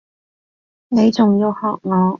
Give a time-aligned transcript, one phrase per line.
[0.87, 1.95] 你仲要喝我！